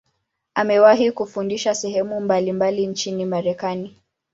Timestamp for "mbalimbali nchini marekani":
2.21-3.95